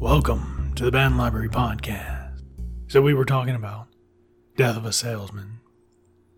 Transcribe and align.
Welcome 0.00 0.72
to 0.76 0.84
the 0.84 0.90
Band 0.90 1.18
Library 1.18 1.50
Podcast. 1.50 2.40
So, 2.88 3.02
we 3.02 3.12
were 3.12 3.26
talking 3.26 3.54
about 3.54 3.88
death 4.56 4.78
of 4.78 4.86
a 4.86 4.94
salesman. 4.94 5.60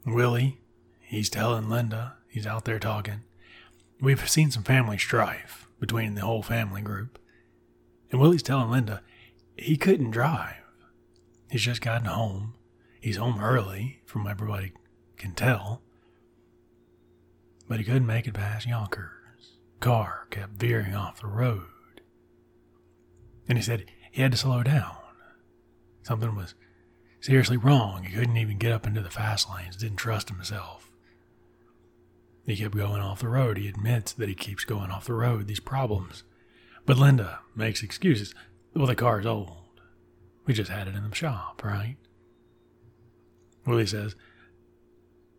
Willy, 0.05 0.59
he's 1.01 1.31
telling 1.31 1.71
Linda, 1.71 2.17
he's 2.27 2.45
out 2.45 2.65
there 2.65 2.81
talking. 2.81 3.21
We've 4.01 4.29
seen 4.29 4.51
some 4.51 4.65
family 4.65 4.99
strife 4.99 5.69
between 5.79 6.17
the 6.17 6.23
whole 6.23 6.43
family 6.43 6.83
group. 6.83 7.21
And 8.11 8.21
Willy's 8.21 8.43
telling 8.43 8.69
Linda 8.69 9.01
he 9.57 9.77
couldn't 9.77 10.11
drive. 10.11 10.57
He's 11.49 11.63
just 11.63 11.83
gotten 11.83 12.09
home. 12.09 12.57
He's 13.01 13.17
home 13.17 13.41
early, 13.41 14.01
from 14.07 14.27
everybody 14.27 14.73
can 15.17 15.35
tell. 15.35 15.83
But 17.69 17.79
he 17.79 17.85
couldn't 17.85 18.07
make 18.07 18.27
it 18.27 18.35
past 18.35 18.67
Yonkers. 18.67 19.53
Car 19.79 20.27
kept 20.31 20.55
veering 20.55 20.97
off 20.97 21.21
the 21.21 21.29
road. 21.29 21.67
And 23.53 23.59
he 23.59 23.63
said 23.63 23.85
he 24.11 24.23
had 24.23 24.33
to 24.33 24.39
slow 24.39 24.63
down. 24.63 24.97
Something 26.05 26.35
was 26.35 26.55
seriously 27.21 27.59
wrong. 27.59 28.05
He 28.05 28.15
couldn't 28.15 28.39
even 28.39 28.57
get 28.57 28.73
up 28.73 28.87
into 28.87 29.03
the 29.03 29.11
fast 29.11 29.47
lanes, 29.51 29.77
didn't 29.77 29.99
trust 29.99 30.31
himself. 30.31 30.91
He 32.47 32.57
kept 32.57 32.75
going 32.75 33.03
off 33.03 33.21
the 33.21 33.29
road. 33.29 33.59
He 33.59 33.69
admits 33.69 34.15
that 34.15 34.31
he 34.31 34.35
keeps 34.35 34.65
going 34.65 34.91
off 34.91 35.05
the 35.05 35.13
road, 35.13 35.49
these 35.49 35.61
problems. 35.61 36.25
But 36.87 36.97
Linda 36.97 37.41
makes 37.55 37.83
excuses. 37.83 38.35
Well, 38.75 38.87
the 38.87 38.95
car's 38.95 39.27
old. 39.27 39.83
We 40.47 40.55
just 40.55 40.71
had 40.71 40.89
it 40.89 40.95
in 40.95 41.07
the 41.07 41.15
shop, 41.15 41.63
right? 41.63 41.99
Willy 43.67 43.85
says, 43.85 44.17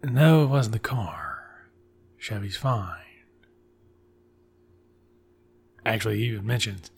No, 0.04 0.44
it 0.44 0.50
wasn't 0.50 0.74
the 0.74 0.78
car. 0.78 1.72
Chevy's 2.20 2.58
fine. 2.58 3.00
Actually, 5.84 6.20
he 6.20 6.26
even 6.26 6.46
mentions 6.46 6.92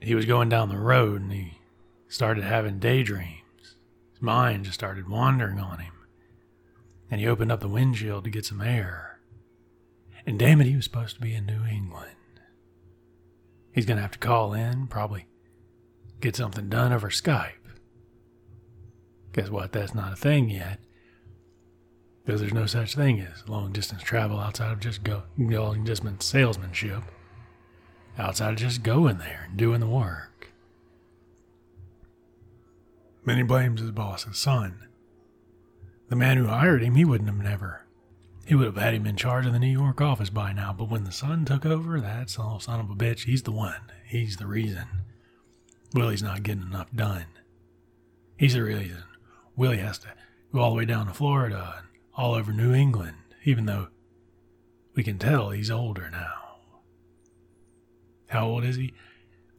he 0.00 0.14
was 0.14 0.26
going 0.26 0.48
down 0.48 0.68
the 0.68 0.78
road 0.78 1.22
and 1.22 1.32
he 1.32 1.58
started 2.08 2.44
having 2.44 2.78
daydreams. 2.78 3.76
His 4.12 4.22
mind 4.22 4.64
just 4.64 4.74
started 4.74 5.08
wandering 5.08 5.58
on 5.58 5.78
him. 5.78 5.92
And 7.10 7.20
he 7.20 7.26
opened 7.26 7.52
up 7.52 7.60
the 7.60 7.68
windshield 7.68 8.24
to 8.24 8.30
get 8.30 8.44
some 8.44 8.60
air. 8.60 9.20
And 10.26 10.38
damn 10.38 10.60
it, 10.60 10.66
he 10.66 10.76
was 10.76 10.84
supposed 10.84 11.14
to 11.16 11.20
be 11.20 11.34
in 11.34 11.46
New 11.46 11.64
England. 11.64 12.10
He's 13.72 13.86
going 13.86 13.96
to 13.96 14.02
have 14.02 14.12
to 14.12 14.18
call 14.18 14.54
in, 14.54 14.86
probably 14.86 15.26
get 16.20 16.34
something 16.34 16.68
done 16.68 16.92
over 16.92 17.10
Skype. 17.10 17.52
Guess 19.32 19.50
what? 19.50 19.72
That's 19.72 19.94
not 19.94 20.14
a 20.14 20.16
thing 20.16 20.48
yet. 20.48 20.80
Because 22.24 22.40
there's 22.40 22.54
no 22.54 22.66
such 22.66 22.94
thing 22.96 23.20
as 23.20 23.48
long 23.48 23.70
distance 23.70 24.02
travel 24.02 24.40
outside 24.40 24.72
of 24.72 24.80
just 24.80 25.04
go 25.04 25.22
long 25.38 25.84
distance 25.84 26.24
salesmanship 26.24 27.02
outside 28.18 28.52
of 28.52 28.58
just 28.58 28.82
going 28.82 29.18
there 29.18 29.46
and 29.48 29.56
doing 29.56 29.80
the 29.80 29.86
work. 29.86 30.52
He 33.26 33.42
blames 33.42 33.80
his 33.80 33.90
boss's 33.90 34.38
son. 34.38 34.86
The 36.08 36.16
man 36.16 36.36
who 36.36 36.46
hired 36.46 36.82
him, 36.82 36.94
he 36.94 37.04
wouldn't 37.04 37.28
have 37.28 37.38
never. 37.38 37.84
He 38.46 38.54
would 38.54 38.66
have 38.66 38.76
had 38.76 38.94
him 38.94 39.06
in 39.06 39.16
charge 39.16 39.44
of 39.44 39.52
the 39.52 39.58
New 39.58 39.66
York 39.66 40.00
office 40.00 40.30
by 40.30 40.52
now, 40.52 40.72
but 40.72 40.88
when 40.88 41.02
the 41.04 41.10
son 41.10 41.44
took 41.44 41.66
over, 41.66 42.00
that 42.00 42.30
son 42.30 42.60
of 42.80 42.90
a 42.90 42.94
bitch, 42.94 43.24
he's 43.24 43.42
the 43.42 43.50
one. 43.50 43.90
He's 44.06 44.36
the 44.36 44.46
reason. 44.46 44.86
Willy's 45.92 46.22
not 46.22 46.44
getting 46.44 46.62
enough 46.62 46.92
done. 46.94 47.26
He's 48.38 48.54
the 48.54 48.62
reason. 48.62 49.02
Willy 49.56 49.78
has 49.78 49.98
to 49.98 50.08
go 50.52 50.60
all 50.60 50.70
the 50.70 50.76
way 50.76 50.84
down 50.84 51.06
to 51.06 51.12
Florida 51.12 51.74
and 51.78 51.86
all 52.14 52.34
over 52.34 52.52
New 52.52 52.72
England, 52.72 53.16
even 53.44 53.66
though 53.66 53.88
we 54.94 55.02
can 55.02 55.18
tell 55.18 55.50
he's 55.50 55.70
older 55.70 56.08
now. 56.10 56.35
How 58.28 58.46
old 58.46 58.64
is 58.64 58.76
he? 58.76 58.92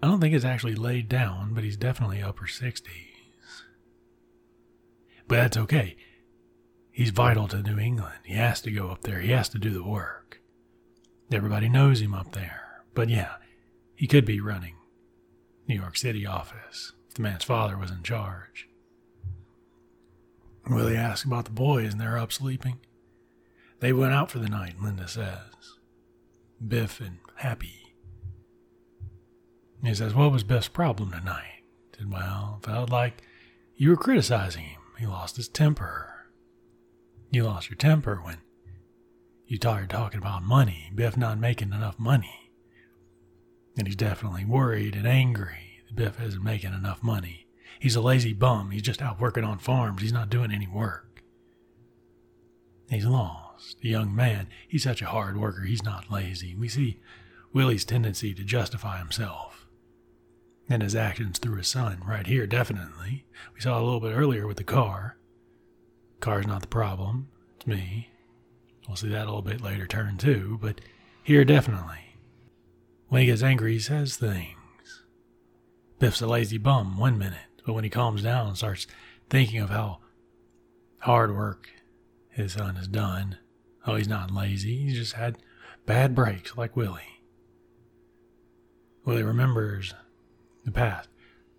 I 0.01 0.07
don't 0.07 0.19
think 0.19 0.35
it's 0.35 0.45
actually 0.45 0.75
laid 0.75 1.09
down, 1.09 1.53
but 1.53 1.63
he's 1.63 1.77
definitely 1.77 2.21
upper 2.21 2.45
60s. 2.45 2.83
But 5.27 5.37
that's 5.37 5.57
okay. 5.57 5.97
He's 6.91 7.09
vital 7.09 7.47
to 7.49 7.61
New 7.61 7.79
England. 7.79 8.19
He 8.23 8.35
has 8.35 8.61
to 8.61 8.71
go 8.71 8.89
up 8.89 9.01
there. 9.01 9.19
He 9.19 9.31
has 9.31 9.49
to 9.49 9.59
do 9.59 9.71
the 9.71 9.83
work. 9.83 10.39
Everybody 11.31 11.69
knows 11.69 12.01
him 12.01 12.13
up 12.13 12.31
there. 12.31 12.83
But 12.93 13.09
yeah, 13.09 13.33
he 13.95 14.07
could 14.07 14.25
be 14.25 14.39
running 14.39 14.75
New 15.67 15.75
York 15.75 15.97
City 15.97 16.25
office 16.25 16.93
if 17.09 17.15
the 17.15 17.21
man's 17.21 17.43
father 17.43 17.77
was 17.77 17.91
in 17.91 18.03
charge. 18.03 18.67
Willy 20.69 20.95
asks 20.95 21.25
about 21.25 21.45
the 21.45 21.51
boys 21.51 21.91
and 21.91 22.01
they're 22.01 22.17
up 22.17 22.31
sleeping. 22.31 22.79
They 23.79 23.93
went 23.93 24.13
out 24.13 24.31
for 24.31 24.39
the 24.39 24.49
night, 24.49 24.81
Linda 24.81 25.07
says. 25.07 25.77
Biff 26.65 26.99
and 26.99 27.19
Happy 27.35 27.86
he 29.83 29.93
says, 29.93 30.13
What 30.13 30.31
was 30.31 30.43
Biff's 30.43 30.67
problem 30.67 31.11
tonight? 31.11 31.63
I 31.93 31.97
said, 31.97 32.11
Well, 32.11 32.59
felt 32.63 32.89
like 32.89 33.23
you 33.75 33.89
were 33.89 33.97
criticizing 33.97 34.63
him. 34.63 34.81
He 34.97 35.05
lost 35.05 35.35
his 35.35 35.47
temper. 35.47 36.13
You 37.29 37.43
lost 37.43 37.69
your 37.69 37.77
temper 37.77 38.19
when 38.23 38.37
you 39.45 39.57
started 39.57 39.89
talking 39.89 40.17
about 40.17 40.43
money, 40.43 40.91
Biff 40.93 41.15
not 41.15 41.39
making 41.39 41.71
enough 41.71 41.99
money. 41.99 42.51
And 43.77 43.87
he's 43.87 43.95
definitely 43.95 44.45
worried 44.45 44.95
and 44.95 45.07
angry 45.07 45.81
that 45.85 45.95
Biff 45.95 46.21
isn't 46.21 46.43
making 46.43 46.73
enough 46.73 47.03
money. 47.03 47.47
He's 47.79 47.95
a 47.95 48.01
lazy 48.01 48.33
bum. 48.33 48.71
He's 48.71 48.81
just 48.81 49.01
out 49.01 49.21
working 49.21 49.43
on 49.43 49.59
farms. 49.59 50.01
He's 50.01 50.11
not 50.11 50.29
doing 50.29 50.51
any 50.51 50.67
work. 50.67 51.21
He's 52.89 53.05
lost. 53.05 53.77
A 53.83 53.87
young 53.87 54.15
man. 54.15 54.47
He's 54.67 54.83
such 54.83 55.01
a 55.01 55.07
hard 55.07 55.37
worker. 55.37 55.63
He's 55.63 55.83
not 55.83 56.11
lazy. 56.11 56.55
We 56.55 56.67
see 56.67 56.99
Willy's 57.53 57.85
tendency 57.85 58.33
to 58.33 58.43
justify 58.43 58.97
himself 58.97 59.66
and 60.69 60.83
his 60.83 60.95
actions 60.95 61.39
through 61.39 61.57
his 61.57 61.67
son. 61.67 62.01
Right 62.05 62.27
here, 62.27 62.47
definitely. 62.47 63.25
We 63.53 63.61
saw 63.61 63.79
a 63.79 63.83
little 63.83 63.99
bit 63.99 64.13
earlier 64.15 64.47
with 64.47 64.57
the 64.57 64.63
car. 64.63 65.17
Car's 66.19 66.47
not 66.47 66.61
the 66.61 66.67
problem, 66.67 67.29
it's 67.55 67.67
me. 67.67 68.09
We'll 68.87 68.95
see 68.95 69.09
that 69.09 69.23
a 69.23 69.25
little 69.25 69.41
bit 69.41 69.61
later 69.61 69.85
turn 69.85 70.17
too, 70.17 70.57
but 70.61 70.81
here, 71.23 71.43
definitely. 71.45 72.15
When 73.09 73.21
he 73.21 73.27
gets 73.27 73.43
angry, 73.43 73.73
he 73.73 73.79
says 73.79 74.15
things. 74.15 75.03
Biff's 75.99 76.21
a 76.21 76.27
lazy 76.27 76.57
bum 76.57 76.97
one 76.97 77.17
minute, 77.17 77.61
but 77.65 77.73
when 77.73 77.83
he 77.83 77.89
calms 77.89 78.23
down 78.23 78.47
and 78.47 78.57
starts 78.57 78.87
thinking 79.29 79.59
of 79.59 79.69
how 79.69 79.99
hard 80.99 81.35
work 81.35 81.69
his 82.29 82.53
son 82.53 82.75
has 82.75 82.87
done, 82.87 83.37
oh, 83.85 83.95
he's 83.95 84.07
not 84.07 84.31
lazy, 84.31 84.77
he's 84.77 84.97
just 84.97 85.13
had 85.13 85.37
bad 85.85 86.15
breaks 86.15 86.55
like 86.57 86.75
Willy. 86.75 87.21
Willy 89.05 89.23
remembers 89.23 89.93
the 90.67 90.71
past. 90.71 91.09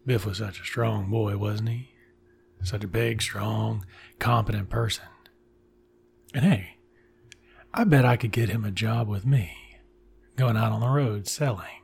Biff 0.07 0.25
was 0.25 0.39
such 0.39 0.61
a 0.61 0.65
strong 0.65 1.11
boy, 1.11 1.37
wasn't 1.37 1.71
he? 1.71 1.95
Such 2.63 2.85
a 2.85 2.89
big, 2.89 3.23
strong, 3.23 3.87
competent 4.19 4.69
person. 4.69 5.05
And 6.35 6.45
hey, 6.45 6.77
I 7.73 7.85
bet 7.85 8.05
I 8.05 8.17
could 8.17 8.33
get 8.33 8.51
him 8.51 8.65
a 8.65 8.71
job 8.71 9.09
with 9.09 9.25
me, 9.25 9.53
going 10.37 10.57
out 10.57 10.73
on 10.73 10.81
the 10.81 10.89
road 10.89 11.27
selling. 11.27 11.83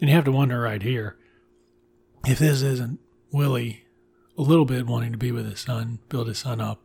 And 0.00 0.10
you 0.10 0.14
have 0.16 0.24
to 0.24 0.32
wonder 0.32 0.60
right 0.60 0.82
here 0.82 1.16
if 2.26 2.38
this 2.38 2.62
isn't 2.62 3.00
Willy 3.32 3.84
a 4.36 4.42
little 4.42 4.64
bit 4.64 4.86
wanting 4.86 5.12
to 5.12 5.18
be 5.18 5.32
with 5.32 5.48
his 5.48 5.60
son, 5.60 5.98
build 6.08 6.28
his 6.28 6.38
son 6.38 6.60
up, 6.60 6.82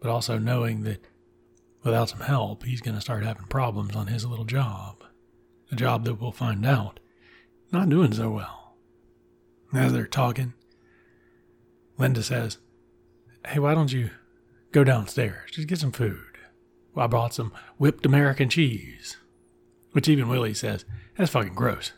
but 0.00 0.10
also 0.10 0.38
knowing 0.38 0.84
that 0.84 1.04
without 1.82 2.08
some 2.08 2.20
help, 2.20 2.64
he's 2.64 2.80
going 2.80 2.94
to 2.94 3.00
start 3.00 3.24
having 3.24 3.46
problems 3.46 3.94
on 3.94 4.06
his 4.06 4.24
little 4.24 4.44
job. 4.44 5.02
A 5.70 5.76
job 5.76 6.04
that 6.04 6.20
we'll 6.20 6.32
find 6.32 6.64
out 6.64 7.00
not 7.74 7.88
doing 7.88 8.12
so 8.12 8.30
well. 8.30 8.76
As 9.74 9.92
they're 9.92 10.06
talking, 10.06 10.54
Linda 11.98 12.22
says, 12.22 12.58
Hey, 13.46 13.58
why 13.58 13.74
don't 13.74 13.92
you 13.92 14.10
go 14.72 14.84
downstairs? 14.84 15.50
Just 15.50 15.68
get 15.68 15.78
some 15.78 15.92
food. 15.92 16.38
Well, 16.94 17.04
I 17.04 17.08
brought 17.08 17.34
some 17.34 17.52
whipped 17.76 18.06
American 18.06 18.48
cheese. 18.48 19.16
Which 19.92 20.08
even 20.08 20.28
Willy 20.28 20.54
says, 20.54 20.84
That's 21.16 21.30
fucking 21.30 21.54
gross. 21.54 21.92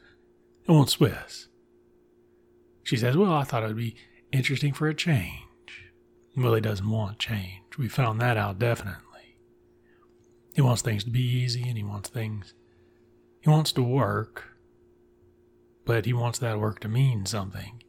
It 0.66 0.72
won't 0.72 0.90
Swiss. 0.90 1.48
She 2.82 2.96
says, 2.96 3.16
Well, 3.16 3.32
I 3.32 3.44
thought 3.44 3.62
it 3.62 3.68
would 3.68 3.76
be 3.76 3.96
interesting 4.32 4.72
for 4.72 4.88
a 4.88 4.94
change. 4.94 5.42
Willy 6.36 6.60
doesn't 6.60 6.88
want 6.88 7.18
change. 7.18 7.78
We 7.78 7.88
found 7.88 8.20
that 8.20 8.36
out 8.36 8.58
definitely. 8.58 9.02
He 10.54 10.62
wants 10.62 10.82
things 10.82 11.04
to 11.04 11.10
be 11.10 11.22
easy 11.22 11.68
and 11.68 11.76
he 11.76 11.84
wants 11.84 12.08
things. 12.08 12.54
He 13.40 13.50
wants 13.50 13.72
to 13.72 13.82
work, 13.82 14.55
but 15.86 16.04
he 16.04 16.12
wants 16.12 16.38
that 16.40 16.60
work 16.60 16.80
to 16.80 16.88
mean 16.88 17.24
something. 17.24 17.82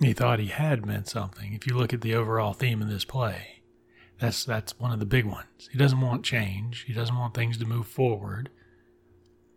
He 0.00 0.12
thought 0.12 0.38
he 0.38 0.46
had 0.46 0.86
meant 0.86 1.08
something. 1.08 1.52
If 1.54 1.66
you 1.66 1.76
look 1.76 1.92
at 1.92 2.02
the 2.02 2.14
overall 2.14 2.52
theme 2.52 2.80
of 2.80 2.88
this 2.88 3.04
play, 3.04 3.62
that's 4.20 4.44
that's 4.44 4.78
one 4.78 4.92
of 4.92 5.00
the 5.00 5.06
big 5.06 5.24
ones. 5.24 5.68
He 5.72 5.78
doesn't 5.78 6.00
want 6.00 6.24
change. 6.24 6.84
He 6.86 6.92
doesn't 6.92 7.16
want 7.16 7.34
things 7.34 7.58
to 7.58 7.64
move 7.64 7.88
forward, 7.88 8.50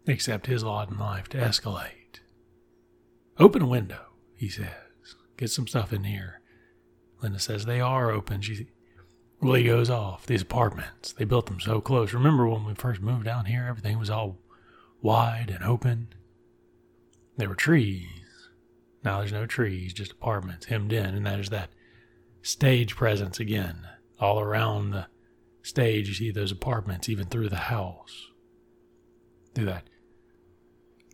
except 0.07 0.47
his 0.47 0.63
lot 0.63 0.89
in 0.89 0.97
life 0.97 1.29
to 1.29 1.37
escalate. 1.37 2.21
Open 3.37 3.61
a 3.61 3.67
window, 3.67 4.05
he 4.35 4.49
says. 4.49 4.67
Get 5.37 5.51
some 5.51 5.67
stuff 5.67 5.93
in 5.93 6.05
here. 6.05 6.41
Linda 7.21 7.39
says 7.39 7.65
they 7.65 7.81
are 7.81 8.09
open. 8.09 8.41
She 8.41 8.67
Willy 9.41 9.63
goes 9.63 9.89
off. 9.89 10.25
These 10.25 10.43
apartments, 10.43 11.13
they 11.13 11.25
built 11.25 11.47
them 11.47 11.59
so 11.59 11.81
close. 11.81 12.13
Remember 12.13 12.47
when 12.47 12.63
we 12.65 12.75
first 12.75 13.01
moved 13.01 13.25
down 13.25 13.45
here, 13.45 13.65
everything 13.67 13.99
was 13.99 14.09
all 14.09 14.37
wide 15.01 15.51
and 15.53 15.63
open. 15.63 16.13
There 17.37 17.49
were 17.49 17.55
trees. 17.55 18.07
Now 19.03 19.19
there's 19.19 19.31
no 19.31 19.45
trees, 19.45 19.93
just 19.93 20.11
apartments 20.11 20.67
hemmed 20.67 20.93
in, 20.93 21.15
and 21.15 21.25
that 21.25 21.39
is 21.39 21.49
that 21.49 21.69
stage 22.41 22.95
presence 22.95 23.39
again. 23.39 23.87
All 24.19 24.39
around 24.39 24.91
the 24.91 25.07
stage, 25.63 26.07
you 26.07 26.13
see 26.13 26.31
those 26.31 26.51
apartments, 26.51 27.09
even 27.09 27.27
through 27.27 27.49
the 27.49 27.55
house. 27.55 28.27
Through 29.53 29.65
that 29.65 29.89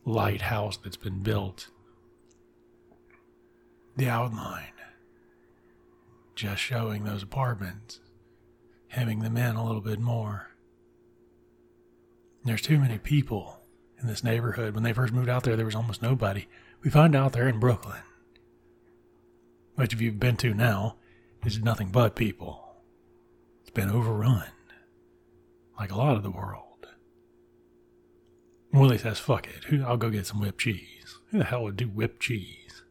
lighthouse 0.06 0.78
that's 0.78 0.98
been 0.98 1.22
built. 1.22 1.70
The 3.96 4.10
outline. 4.10 4.74
Just 6.36 6.62
showing 6.62 7.04
those 7.04 7.24
apartments, 7.24 8.00
hemming 8.90 9.20
them 9.20 9.38
in 9.38 9.56
a 9.56 9.66
little 9.66 9.82
bit 9.82 10.00
more. 10.00 10.52
There's 12.44 12.62
too 12.62 12.78
many 12.78 13.00
people 13.00 13.57
in 14.00 14.08
this 14.08 14.24
neighborhood. 14.24 14.74
When 14.74 14.84
they 14.84 14.94
first 14.94 15.14
moved 15.14 15.30
out 15.30 15.44
there, 15.44 15.56
there 15.56 15.66
was 15.66 15.76
almost 15.76 16.02
nobody. 16.02 16.48
We 16.84 16.90
find 16.90 17.16
out 17.16 17.34
there 17.34 17.48
in 17.48 17.60
Brooklyn, 17.60 18.02
which 19.76 19.94
if 19.94 20.02
you've 20.02 20.20
been 20.20 20.38
to 20.38 20.54
now, 20.54 20.98
is 21.46 21.60
nothing 21.60 21.90
but 21.90 22.16
people. 22.16 22.76
It's 23.62 23.72
been 23.72 23.90
overrun, 23.90 24.52
like 25.80 25.92
a 25.92 25.98
lot 25.98 26.18
of 26.18 26.24
the 26.24 26.32
world. 26.32 26.64
Willy 28.74 28.98
says, 28.98 29.18
fuck 29.18 29.48
it, 29.48 29.82
I'll 29.82 29.98
go 29.98 30.10
get 30.10 30.28
some 30.28 30.40
whipped 30.42 30.60
cheese. 30.60 31.20
Who 31.32 31.40
the 31.40 31.46
hell 31.46 31.64
would 31.64 31.78
do 31.78 31.88
whipped 31.88 32.22
cheese? 32.22 32.84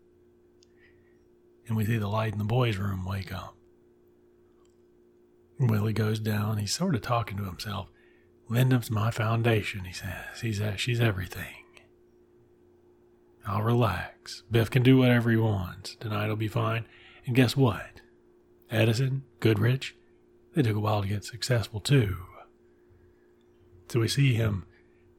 And 1.68 1.76
we 1.76 1.84
see 1.84 1.98
the 1.98 2.08
light 2.08 2.32
in 2.32 2.38
the 2.38 2.44
boys' 2.44 2.76
room 2.76 3.04
wake 3.04 3.32
up. 3.32 3.56
Willy 5.58 5.92
goes 5.92 6.18
down. 6.18 6.58
He's 6.58 6.74
sort 6.74 6.94
of 6.94 7.02
talking 7.02 7.36
to 7.38 7.44
himself. 7.44 7.88
Linda's 8.48 8.90
my 8.90 9.10
foundation, 9.10 9.84
he 9.84 9.92
says. 9.92 10.40
He's, 10.40 10.60
uh, 10.60 10.76
she's 10.76 11.00
everything. 11.00 11.66
I'll 13.46 13.62
relax. 13.62 14.42
Biff 14.50 14.70
can 14.70 14.82
do 14.82 14.96
whatever 14.98 15.30
he 15.30 15.36
wants. 15.36 15.96
Tonight'll 15.96 16.36
be 16.36 16.48
fine. 16.48 16.84
And 17.26 17.36
guess 17.36 17.56
what? 17.56 18.00
Edison, 18.70 19.22
Goodrich, 19.40 19.96
they 20.54 20.62
took 20.62 20.76
a 20.76 20.80
while 20.80 21.02
to 21.02 21.08
get 21.08 21.24
successful 21.24 21.80
too. 21.80 22.16
So 23.88 24.00
we 24.00 24.08
see 24.08 24.34
him 24.34 24.66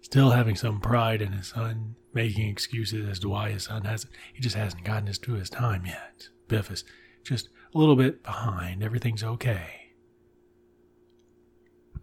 still 0.02 0.32
having 0.32 0.56
some 0.56 0.82
pride 0.82 1.22
in 1.22 1.32
his 1.32 1.48
son, 1.48 1.96
making 2.14 2.50
excuses 2.50 3.08
as 3.08 3.20
to 3.20 3.30
why 3.30 3.52
his 3.52 3.64
son 3.64 3.86
hasn't. 3.86 4.14
He 4.34 4.42
just 4.42 4.56
hasn't 4.56 4.84
gotten 4.84 5.08
his 5.08 5.18
to 5.20 5.34
his 5.34 5.50
time 5.50 5.86
yet. 5.86 6.28
Biff 6.50 6.70
is 6.70 6.84
just 7.24 7.48
a 7.74 7.78
little 7.78 7.96
bit 7.96 8.24
behind. 8.24 8.84
Everything's 8.84 9.24
okay. 9.24 9.92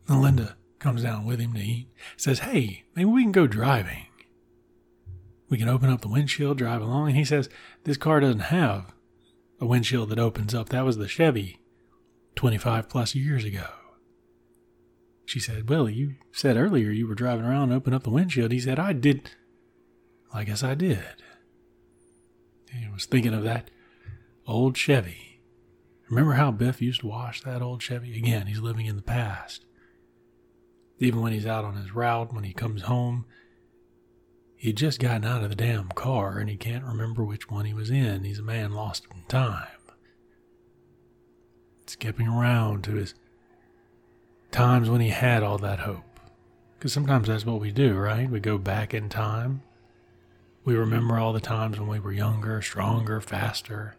Linda 0.08 0.56
comes 0.84 1.02
down 1.02 1.24
with 1.24 1.40
him 1.40 1.54
to 1.54 1.60
eat. 1.60 1.88
Says, 2.16 2.40
"Hey, 2.40 2.84
maybe 2.94 3.10
we 3.10 3.22
can 3.22 3.32
go 3.32 3.46
driving." 3.46 4.06
We 5.48 5.58
can 5.58 5.68
open 5.68 5.90
up 5.90 6.00
the 6.00 6.08
windshield, 6.08 6.58
drive 6.58 6.82
along. 6.82 7.08
And 7.08 7.16
he 7.16 7.24
says, 7.24 7.48
This 7.84 7.96
car 7.96 8.20
doesn't 8.20 8.40
have 8.40 8.92
a 9.60 9.66
windshield 9.66 10.08
that 10.08 10.18
opens 10.18 10.54
up. 10.54 10.70
That 10.70 10.84
was 10.84 10.96
the 10.96 11.06
Chevy 11.06 11.60
25 12.34 12.88
plus 12.88 13.14
years 13.14 13.44
ago. 13.44 13.66
She 15.26 15.38
said, 15.38 15.68
Well, 15.68 15.88
you 15.88 16.16
said 16.32 16.56
earlier 16.56 16.90
you 16.90 17.06
were 17.06 17.14
driving 17.14 17.44
around 17.44 17.64
and 17.64 17.74
opened 17.74 17.94
up 17.94 18.02
the 18.02 18.10
windshield. 18.10 18.52
He 18.52 18.60
said, 18.60 18.78
I 18.78 18.92
did. 18.92 19.30
I 20.32 20.44
guess 20.44 20.62
I 20.62 20.74
did. 20.74 21.22
He 22.72 22.88
was 22.92 23.06
thinking 23.06 23.34
of 23.34 23.44
that 23.44 23.70
old 24.48 24.76
Chevy. 24.76 25.40
Remember 26.10 26.32
how 26.32 26.50
Biff 26.50 26.82
used 26.82 27.00
to 27.00 27.06
wash 27.06 27.42
that 27.42 27.62
old 27.62 27.80
Chevy? 27.80 28.16
Again, 28.18 28.48
he's 28.48 28.58
living 28.58 28.86
in 28.86 28.96
the 28.96 29.02
past. 29.02 29.64
Even 30.98 31.20
when 31.20 31.32
he's 31.32 31.46
out 31.46 31.64
on 31.64 31.76
his 31.76 31.94
route, 31.94 32.32
when 32.32 32.44
he 32.44 32.52
comes 32.52 32.82
home, 32.82 33.26
He'd 34.64 34.78
just 34.78 34.98
gotten 34.98 35.26
out 35.26 35.44
of 35.44 35.50
the 35.50 35.56
damn 35.56 35.90
car 35.90 36.38
and 36.38 36.48
he 36.48 36.56
can't 36.56 36.86
remember 36.86 37.22
which 37.22 37.50
one 37.50 37.66
he 37.66 37.74
was 37.74 37.90
in. 37.90 38.24
He's 38.24 38.38
a 38.38 38.42
man 38.42 38.72
lost 38.72 39.06
in 39.14 39.22
time. 39.28 39.68
Skipping 41.84 42.26
around 42.26 42.82
to 42.84 42.92
his 42.92 43.12
times 44.50 44.88
when 44.88 45.02
he 45.02 45.10
had 45.10 45.42
all 45.42 45.58
that 45.58 45.80
hope. 45.80 46.18
Because 46.78 46.94
sometimes 46.94 47.28
that's 47.28 47.44
what 47.44 47.60
we 47.60 47.72
do, 47.72 47.92
right? 47.92 48.30
We 48.30 48.40
go 48.40 48.56
back 48.56 48.94
in 48.94 49.10
time. 49.10 49.60
We 50.64 50.76
remember 50.76 51.18
all 51.18 51.34
the 51.34 51.40
times 51.40 51.78
when 51.78 51.90
we 51.90 52.00
were 52.00 52.14
younger, 52.14 52.62
stronger, 52.62 53.20
faster, 53.20 53.96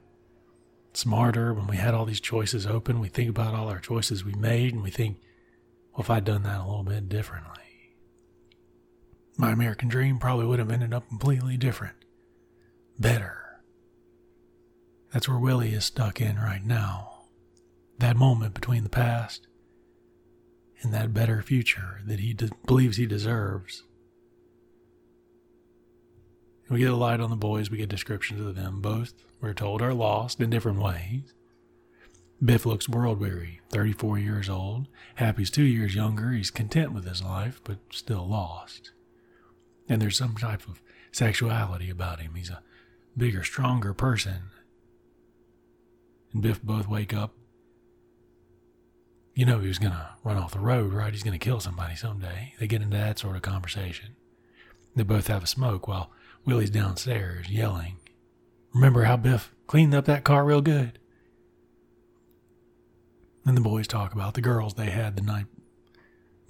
smarter, 0.93 1.53
when 1.53 1.67
we 1.67 1.77
had 1.77 1.93
all 1.93 2.05
these 2.05 2.19
choices 2.19 2.65
open. 2.65 2.99
We 2.99 3.09
think 3.09 3.29
about 3.29 3.53
all 3.53 3.69
our 3.69 3.77
choices 3.77 4.25
we 4.25 4.33
made 4.33 4.73
and 4.73 4.81
we 4.81 4.89
think, 4.89 5.19
well, 5.95 6.03
if 6.03 6.09
I'd 6.09 6.25
done 6.25 6.43
that 6.43 6.61
a 6.61 6.65
little 6.65 6.83
bit 6.83 7.09
differently 7.09 7.65
my 9.37 9.51
American 9.51 9.89
dream 9.89 10.17
probably 10.17 10.45
would 10.45 10.59
have 10.59 10.71
ended 10.71 10.93
up 10.93 11.07
completely 11.07 11.57
different. 11.57 11.95
Better. 12.97 13.61
That's 15.11 15.27
where 15.27 15.39
Willie 15.39 15.73
is 15.73 15.85
stuck 15.85 16.21
in 16.21 16.37
right 16.37 16.63
now. 16.63 17.25
That 17.99 18.17
moment 18.17 18.53
between 18.53 18.83
the 18.83 18.89
past 18.89 19.47
and 20.81 20.93
that 20.93 21.13
better 21.13 21.41
future 21.41 22.01
that 22.05 22.19
he 22.19 22.33
de- 22.33 22.51
believes 22.65 22.97
he 22.97 23.05
deserves. 23.05 23.83
We 26.69 26.79
get 26.79 26.91
a 26.91 26.95
light 26.95 27.19
on 27.19 27.29
the 27.29 27.35
boys, 27.35 27.69
we 27.69 27.77
get 27.77 27.89
descriptions 27.89 28.41
of 28.41 28.55
them. 28.55 28.81
Both, 28.81 29.13
we're 29.39 29.53
told, 29.53 29.81
are 29.81 29.93
lost 29.93 30.41
in 30.41 30.49
different 30.49 30.81
ways. 30.81 31.33
Biff 32.43 32.65
looks 32.65 32.89
world 32.89 33.19
weary, 33.19 33.61
34 33.69 34.19
years 34.19 34.49
old. 34.49 34.87
Happy's 35.15 35.49
two 35.49 35.63
years 35.63 35.95
younger. 35.95 36.31
He's 36.31 36.51
content 36.51 36.91
with 36.93 37.05
his 37.05 37.23
life, 37.23 37.61
but 37.63 37.77
still 37.91 38.27
lost. 38.27 38.91
And 39.87 40.01
there's 40.01 40.17
some 40.17 40.35
type 40.35 40.67
of 40.67 40.81
sexuality 41.11 41.89
about 41.89 42.19
him. 42.19 42.35
He's 42.35 42.49
a 42.49 42.61
bigger, 43.15 43.43
stronger 43.43 43.93
person. 43.93 44.49
And 46.33 46.41
Biff 46.41 46.61
both 46.61 46.87
wake 46.89 47.13
up. 47.13 47.33
You 49.33 49.45
know 49.45 49.59
he 49.59 49.67
was 49.67 49.79
going 49.79 49.93
to 49.93 50.09
run 50.23 50.37
off 50.37 50.53
the 50.53 50.59
road, 50.59 50.93
right? 50.93 51.13
He's 51.13 51.23
going 51.23 51.37
to 51.37 51.43
kill 51.43 51.59
somebody 51.59 51.95
someday. 51.95 52.53
They 52.59 52.67
get 52.67 52.81
into 52.81 52.97
that 52.97 53.19
sort 53.19 53.35
of 53.35 53.41
conversation. 53.41 54.15
They 54.95 55.03
both 55.03 55.27
have 55.27 55.43
a 55.43 55.47
smoke 55.47 55.87
while 55.87 56.11
Willy's 56.45 56.69
downstairs 56.69 57.49
yelling. 57.49 57.97
Remember 58.73 59.03
how 59.03 59.17
Biff 59.17 59.53
cleaned 59.67 59.93
up 59.93 60.05
that 60.05 60.23
car 60.23 60.45
real 60.45 60.61
good? 60.61 60.99
Then 63.45 63.55
the 63.55 63.61
boys 63.61 63.87
talk 63.87 64.13
about 64.13 64.33
the 64.33 64.41
girls 64.41 64.73
they 64.73 64.89
had 64.89 65.15
the 65.15 65.21
night 65.21 65.45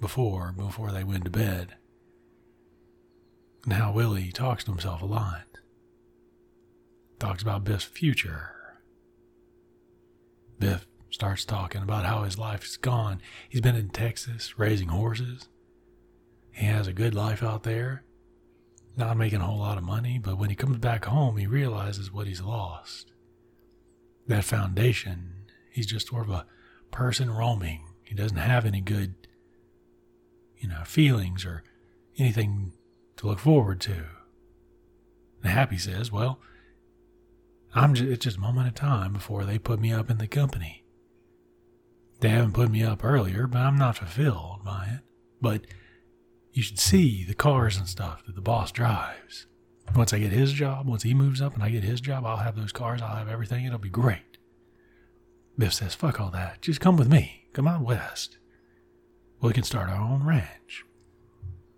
before, 0.00 0.52
before 0.56 0.90
they 0.90 1.04
went 1.04 1.24
to 1.24 1.30
bed. 1.30 1.74
And 3.64 3.74
how 3.74 3.92
Willy 3.92 4.32
talks 4.32 4.64
to 4.64 4.70
himself 4.70 5.02
a 5.02 5.06
lot. 5.06 5.44
Talks 7.18 7.42
about 7.42 7.64
Biff's 7.64 7.84
future. 7.84 8.52
Biff 10.58 10.86
starts 11.10 11.44
talking 11.44 11.82
about 11.82 12.06
how 12.06 12.22
his 12.22 12.38
life 12.38 12.64
is 12.64 12.78
gone. 12.78 13.20
He's 13.48 13.60
been 13.60 13.76
in 13.76 13.90
Texas 13.90 14.58
raising 14.58 14.88
horses. 14.88 15.48
He 16.52 16.64
has 16.64 16.86
a 16.86 16.92
good 16.94 17.14
life 17.14 17.42
out 17.42 17.64
there, 17.64 18.04
not 18.96 19.18
making 19.18 19.40
a 19.40 19.44
whole 19.44 19.58
lot 19.58 19.76
of 19.76 19.84
money, 19.84 20.18
but 20.18 20.38
when 20.38 20.48
he 20.48 20.56
comes 20.56 20.78
back 20.78 21.04
home, 21.04 21.36
he 21.36 21.46
realizes 21.46 22.10
what 22.10 22.26
he's 22.26 22.40
lost. 22.40 23.12
That 24.26 24.44
foundation, 24.44 25.50
he's 25.70 25.86
just 25.86 26.08
sort 26.08 26.24
of 26.26 26.30
a 26.30 26.46
person 26.90 27.30
roaming. 27.30 27.84
He 28.02 28.14
doesn't 28.14 28.36
have 28.36 28.64
any 28.64 28.80
good, 28.80 29.14
you 30.56 30.68
know, 30.68 30.82
feelings 30.84 31.44
or 31.44 31.62
anything 32.18 32.72
to 33.16 33.26
look 33.26 33.38
forward 33.38 33.80
to. 33.82 34.04
And 35.42 35.52
Happy 35.52 35.78
says, 35.78 36.10
Well, 36.10 36.40
I'm 37.74 37.94
just, 37.94 38.10
it's 38.10 38.24
just 38.24 38.36
a 38.38 38.40
moment 38.40 38.68
of 38.68 38.74
time 38.74 39.12
before 39.12 39.44
they 39.44 39.58
put 39.58 39.80
me 39.80 39.92
up 39.92 40.10
in 40.10 40.18
the 40.18 40.26
company. 40.26 40.84
They 42.20 42.30
haven't 42.30 42.54
put 42.54 42.70
me 42.70 42.82
up 42.82 43.04
earlier, 43.04 43.46
but 43.46 43.58
I'm 43.58 43.76
not 43.76 43.98
fulfilled 43.98 44.64
by 44.64 44.88
it. 44.94 45.00
But 45.40 45.66
you 46.52 46.62
should 46.62 46.78
see 46.78 47.22
the 47.24 47.34
cars 47.34 47.76
and 47.76 47.86
stuff 47.86 48.24
that 48.24 48.34
the 48.34 48.40
boss 48.40 48.72
drives. 48.72 49.46
Once 49.94 50.12
I 50.12 50.18
get 50.18 50.32
his 50.32 50.52
job, 50.52 50.88
once 50.88 51.02
he 51.02 51.12
moves 51.12 51.42
up 51.42 51.54
and 51.54 51.62
I 51.62 51.68
get 51.68 51.84
his 51.84 52.00
job, 52.00 52.24
I'll 52.24 52.38
have 52.38 52.56
those 52.56 52.72
cars, 52.72 53.02
I'll 53.02 53.16
have 53.16 53.28
everything, 53.28 53.66
it'll 53.66 53.78
be 53.78 53.90
great. 53.90 54.35
Biff 55.58 55.74
says, 55.74 55.94
Fuck 55.94 56.20
all 56.20 56.30
that. 56.30 56.62
Just 56.62 56.80
come 56.80 56.96
with 56.96 57.08
me. 57.08 57.46
Come 57.52 57.66
out 57.66 57.82
west. 57.82 58.38
We 59.40 59.52
can 59.52 59.62
start 59.62 59.88
our 59.88 60.00
own 60.00 60.24
ranch. 60.24 60.84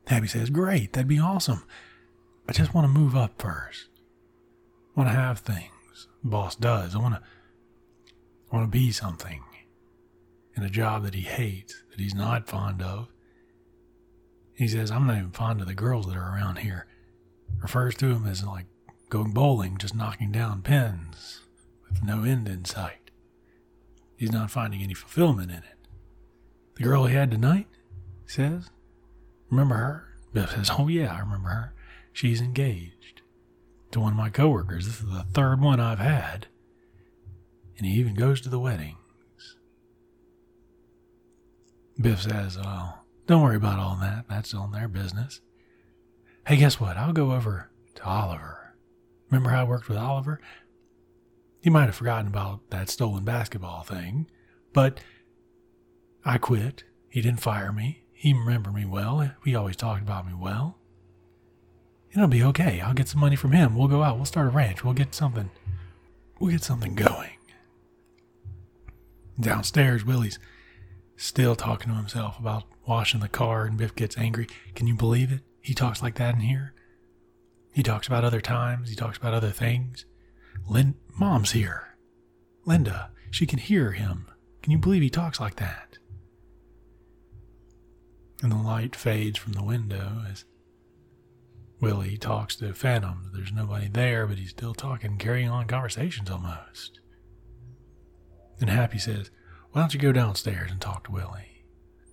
Happy 0.06 0.26
says, 0.26 0.50
Great, 0.50 0.92
that'd 0.92 1.08
be 1.08 1.18
awesome. 1.18 1.64
I 2.48 2.52
just 2.52 2.74
want 2.74 2.86
to 2.86 3.00
move 3.00 3.14
up 3.14 3.40
first. 3.40 3.88
I 4.96 5.00
want 5.00 5.10
to 5.10 5.14
have 5.14 5.40
things. 5.40 6.08
Boss 6.24 6.56
does. 6.56 6.94
I 6.94 6.98
want 6.98 7.14
to 7.14 7.22
I 8.50 8.56
want 8.56 8.72
to 8.72 8.78
be 8.78 8.90
something 8.92 9.42
in 10.56 10.62
a 10.62 10.70
job 10.70 11.04
that 11.04 11.14
he 11.14 11.20
hates, 11.20 11.82
that 11.90 12.00
he's 12.00 12.14
not 12.14 12.48
fond 12.48 12.82
of. 12.82 13.08
He 14.54 14.66
says, 14.66 14.90
I'm 14.90 15.06
not 15.06 15.18
even 15.18 15.30
fond 15.30 15.60
of 15.60 15.66
the 15.66 15.74
girls 15.74 16.06
that 16.06 16.16
are 16.16 16.34
around 16.34 16.58
here. 16.58 16.86
Refers 17.60 17.94
to 17.96 18.14
them 18.14 18.26
as 18.26 18.44
like 18.44 18.66
going 19.10 19.32
bowling, 19.32 19.76
just 19.76 19.94
knocking 19.94 20.32
down 20.32 20.62
pins 20.62 21.42
with 21.88 22.02
no 22.02 22.24
end 22.24 22.48
in 22.48 22.64
sight. 22.64 23.07
He's 24.18 24.32
not 24.32 24.50
finding 24.50 24.82
any 24.82 24.94
fulfillment 24.94 25.52
in 25.52 25.58
it. 25.58 25.78
The 26.74 26.82
girl 26.82 27.06
he 27.06 27.14
had 27.14 27.30
tonight, 27.30 27.68
he 28.26 28.32
says, 28.32 28.68
Remember 29.48 29.76
her? 29.76 30.08
Biff 30.32 30.50
says, 30.50 30.72
Oh, 30.76 30.88
yeah, 30.88 31.14
I 31.14 31.20
remember 31.20 31.48
her. 31.48 31.74
She's 32.12 32.40
engaged 32.40 33.22
to 33.92 34.00
one 34.00 34.12
of 34.12 34.18
my 34.18 34.28
coworkers. 34.28 34.86
This 34.86 35.00
is 35.00 35.08
the 35.08 35.24
third 35.32 35.60
one 35.60 35.78
I've 35.78 36.00
had. 36.00 36.48
And 37.76 37.86
he 37.86 37.94
even 37.94 38.14
goes 38.14 38.40
to 38.40 38.48
the 38.48 38.58
weddings. 38.58 38.96
Biff 42.00 42.22
says, 42.22 42.58
Well, 42.58 43.04
don't 43.28 43.42
worry 43.42 43.56
about 43.56 43.78
all 43.78 43.96
that. 44.00 44.24
That's 44.28 44.52
on 44.52 44.72
their 44.72 44.88
business. 44.88 45.40
Hey, 46.44 46.56
guess 46.56 46.80
what? 46.80 46.96
I'll 46.96 47.12
go 47.12 47.30
over 47.32 47.70
to 47.94 48.04
Oliver. 48.04 48.74
Remember 49.30 49.50
how 49.50 49.60
I 49.60 49.64
worked 49.64 49.88
with 49.88 49.98
Oliver? 49.98 50.40
He 51.60 51.70
might 51.70 51.86
have 51.86 51.96
forgotten 51.96 52.28
about 52.28 52.70
that 52.70 52.88
stolen 52.88 53.24
basketball 53.24 53.82
thing, 53.82 54.30
but 54.72 55.00
I 56.24 56.38
quit. 56.38 56.84
He 57.08 57.20
didn't 57.20 57.40
fire 57.40 57.72
me. 57.72 58.04
He 58.12 58.32
remembered 58.32 58.74
me 58.74 58.84
well. 58.84 59.32
He 59.44 59.54
always 59.54 59.76
talked 59.76 60.02
about 60.02 60.26
me 60.26 60.34
well. 60.34 60.78
It'll 62.12 62.26
be 62.26 62.42
okay. 62.42 62.80
I'll 62.80 62.94
get 62.94 63.08
some 63.08 63.20
money 63.20 63.36
from 63.36 63.52
him. 63.52 63.76
We'll 63.76 63.88
go 63.88 64.02
out. 64.02 64.16
We'll 64.16 64.24
start 64.24 64.46
a 64.46 64.50
ranch. 64.50 64.82
We'll 64.84 64.94
get 64.94 65.14
something. 65.14 65.50
We'll 66.38 66.50
get 66.50 66.62
something 66.62 66.94
going. 66.94 67.30
Downstairs, 69.38 70.04
Willy's 70.04 70.38
still 71.16 71.54
talking 71.54 71.90
to 71.90 71.96
himself 71.96 72.38
about 72.38 72.64
washing 72.86 73.20
the 73.20 73.28
car, 73.28 73.64
and 73.64 73.76
Biff 73.76 73.94
gets 73.94 74.18
angry. 74.18 74.48
Can 74.74 74.86
you 74.86 74.94
believe 74.94 75.30
it? 75.32 75.40
He 75.60 75.74
talks 75.74 76.02
like 76.02 76.16
that 76.16 76.34
in 76.34 76.40
here. 76.40 76.74
He 77.72 77.82
talks 77.82 78.06
about 78.06 78.24
other 78.24 78.40
times. 78.40 78.88
He 78.88 78.96
talks 78.96 79.18
about 79.18 79.34
other 79.34 79.50
things. 79.50 80.06
Lynn, 80.68 80.94
Mom's 81.18 81.52
here. 81.52 81.96
Linda, 82.64 83.10
she 83.30 83.46
can 83.46 83.58
hear 83.58 83.92
him. 83.92 84.30
Can 84.62 84.72
you 84.72 84.78
believe 84.78 85.02
he 85.02 85.10
talks 85.10 85.40
like 85.40 85.56
that? 85.56 85.98
And 88.42 88.52
the 88.52 88.56
light 88.56 88.94
fades 88.94 89.38
from 89.38 89.54
the 89.54 89.64
window 89.64 90.22
as 90.30 90.44
Willy 91.80 92.16
talks 92.16 92.56
to 92.56 92.72
Phantom. 92.74 93.30
There's 93.34 93.52
nobody 93.52 93.88
there, 93.88 94.26
but 94.26 94.38
he's 94.38 94.50
still 94.50 94.74
talking, 94.74 95.16
carrying 95.16 95.48
on 95.48 95.66
conversations 95.66 96.30
almost. 96.30 97.00
And 98.60 98.68
Happy 98.68 98.98
says, 98.98 99.30
Why 99.70 99.82
don't 99.82 99.94
you 99.94 100.00
go 100.00 100.12
downstairs 100.12 100.70
and 100.70 100.80
talk 100.80 101.04
to 101.04 101.12
Willy? 101.12 101.64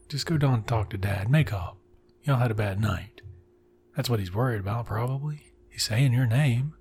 Just 0.08 0.28
go 0.28 0.38
down 0.38 0.54
and 0.54 0.68
talk 0.68 0.92
to 0.92 0.98
Dad. 0.98 1.30
Make 1.30 1.52
up. 1.52 1.78
Y'all 2.24 2.38
had 2.38 2.52
a 2.52 2.56
bad 2.56 2.80
night. 2.80 3.22
That's 3.96 4.10
what 4.10 4.20
he's 4.20 4.34
worried 4.34 4.60
about, 4.60 4.86
probably. 4.86 5.54
He's 5.70 5.84
saying 5.84 6.14
your 6.14 6.28
name. 6.28 6.75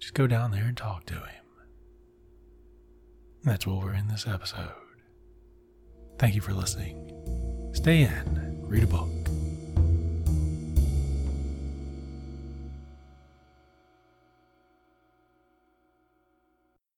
Just 0.00 0.14
go 0.14 0.26
down 0.26 0.50
there 0.50 0.64
and 0.64 0.76
talk 0.76 1.04
to 1.06 1.14
him. 1.14 1.44
That's 3.44 3.66
what 3.66 3.82
we're 3.82 3.94
in 3.94 4.08
this 4.08 4.26
episode. 4.26 4.72
Thank 6.18 6.34
you 6.34 6.40
for 6.40 6.52
listening. 6.52 7.70
Stay 7.72 8.02
in, 8.02 8.60
read 8.62 8.82
a 8.82 8.86
book. 8.86 9.08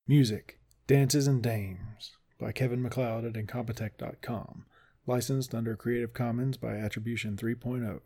Music 0.08 0.58
Dances 0.86 1.26
and 1.26 1.42
Dames 1.42 2.16
by 2.38 2.52
Kevin 2.52 2.82
MacLeod 2.82 3.24
at 3.24 3.34
Incompetech.com. 3.34 4.66
Licensed 5.06 5.54
under 5.54 5.76
Creative 5.76 6.12
Commons 6.12 6.56
by 6.56 6.76
Attribution 6.76 7.36
3.0. 7.36 8.00